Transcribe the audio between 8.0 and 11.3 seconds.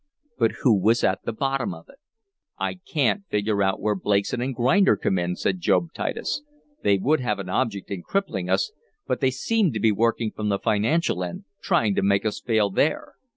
crippling us, but they seem to be working from the financial